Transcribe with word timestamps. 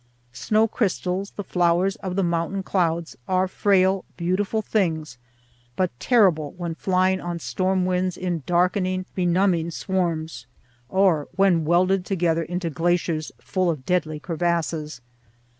Snow 0.33 0.67
crystals, 0.67 1.29
the 1.29 1.43
flowers 1.43 1.95
of 1.97 2.15
the 2.15 2.23
mountain 2.23 2.63
clouds, 2.63 3.15
are 3.27 3.47
frail, 3.47 4.03
beautiful 4.17 4.63
things, 4.63 5.19
but 5.75 5.91
terrible 5.99 6.53
when 6.53 6.73
flying 6.73 7.21
on 7.21 7.37
storm 7.37 7.85
winds 7.85 8.17
in 8.17 8.41
darkening, 8.47 9.05
benumbing 9.13 9.69
swarms 9.69 10.47
or 10.89 11.27
when 11.35 11.65
welded 11.65 12.03
together 12.03 12.41
into 12.41 12.71
glaciers 12.71 13.31
full 13.39 13.69
of 13.69 13.85
deadly 13.85 14.19
crevasses. 14.19 15.01